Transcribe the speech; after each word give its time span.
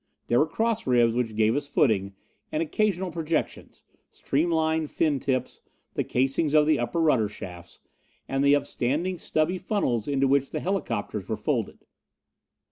There 0.25 0.39
were 0.39 0.47
cross 0.47 0.87
ribs 0.87 1.13
which 1.13 1.35
gave 1.35 1.55
us 1.55 1.67
footing, 1.67 2.15
and 2.51 2.63
occasional 2.63 3.11
projections 3.11 3.83
streamline 4.09 4.87
fin 4.87 5.19
tips, 5.19 5.61
the 5.93 6.03
casings 6.03 6.55
of 6.55 6.65
the 6.65 6.79
upper 6.79 6.99
rudder 6.99 7.29
shafts, 7.29 7.81
and 8.27 8.43
the 8.43 8.55
upstanding 8.55 9.19
stubby 9.19 9.59
funnels 9.59 10.07
into 10.07 10.27
which 10.27 10.49
the 10.49 10.59
helicopters 10.59 11.29
were 11.29 11.37
folded. 11.37 11.85